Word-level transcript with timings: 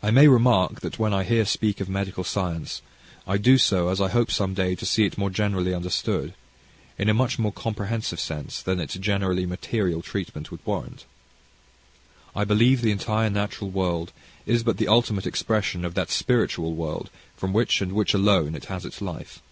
I 0.00 0.12
may 0.12 0.28
remark, 0.28 0.78
that 0.80 1.00
when 1.00 1.12
I 1.12 1.24
here 1.24 1.44
speak 1.44 1.80
of 1.80 1.88
medical 1.88 2.22
science, 2.22 2.82
I 3.26 3.36
do 3.36 3.58
so, 3.58 3.88
as 3.88 4.00
I 4.00 4.10
hope 4.10 4.30
some 4.30 4.54
day 4.54 4.76
to 4.76 4.86
see 4.86 5.06
it 5.06 5.18
more 5.18 5.28
generally 5.28 5.74
understood, 5.74 6.34
in 6.96 7.08
a 7.08 7.14
much 7.14 7.36
more 7.36 7.50
comprehensive 7.52 8.20
sense 8.20 8.62
than 8.62 8.78
its 8.78 8.94
generally 8.94 9.44
material 9.44 10.02
treatment 10.02 10.52
would 10.52 10.64
warrant. 10.64 11.04
I 12.36 12.44
believe 12.44 12.80
the 12.80 12.92
entire 12.92 13.28
natural 13.28 13.70
world 13.70 14.12
is 14.46 14.62
but 14.62 14.76
the 14.76 14.86
ultimate 14.86 15.26
expression 15.26 15.84
of 15.84 15.94
that 15.94 16.10
spiritual 16.10 16.74
world 16.76 17.10
from 17.36 17.52
which, 17.52 17.80
and 17.80 17.90
in 17.90 17.96
which 17.96 18.14
alone, 18.14 18.54
it 18.54 18.66
has 18.66 18.84
its 18.84 19.00
life. 19.02 19.42